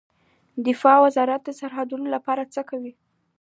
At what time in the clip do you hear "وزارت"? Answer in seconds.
1.05-1.41